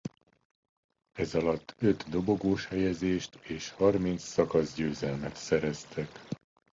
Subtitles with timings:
[1.13, 6.09] Ezalatt öt dobogós helyezést és harminc szakaszgyőzelmet szereztek.